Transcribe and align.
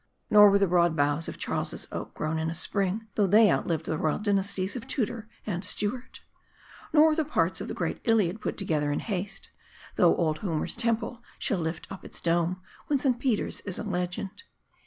Nor 0.31 0.49
were 0.49 0.57
the 0.57 0.65
broad 0.65 0.95
boughs 0.95 1.27
of 1.27 1.37
Charles' 1.37 1.85
Oak 1.91 2.15
grown 2.15 2.39
in 2.39 2.49
a 2.49 2.55
spring; 2.55 3.05
though 3.13 3.27
they 3.27 3.51
outlived 3.51 3.85
the 3.85 3.99
royal 3.99 4.17
dynasties 4.17 4.75
of 4.75 4.87
Tudor 4.87 5.29
and 5.45 5.63
Stuart. 5.63 6.21
Nor. 6.91 7.09
were 7.09 7.15
the 7.15 7.23
parts 7.23 7.61
of 7.61 7.67
the 7.67 7.75
great 7.75 8.01
Iliad 8.05 8.41
put 8.41 8.57
together 8.57 8.91
in 8.91 9.01
haste; 9.01 9.51
though 9.97 10.15
old 10.15 10.39
Homer's 10.39 10.75
temple 10.75 11.21
shall 11.37 11.59
lift 11.59 11.85
up 11.91 12.03
its 12.03 12.19
dome, 12.19 12.59
when 12.87 12.97
St. 12.97 13.19
Peter's 13.19 13.61
is 13.61 13.77
a 13.77 13.83
legend. 13.83 14.41